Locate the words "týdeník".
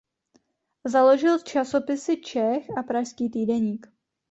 3.29-3.87